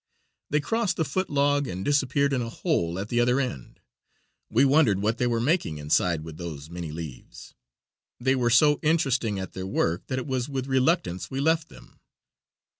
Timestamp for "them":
11.69-11.99